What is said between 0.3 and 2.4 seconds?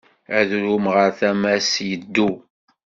Adrum ɣer tama-s yeddu.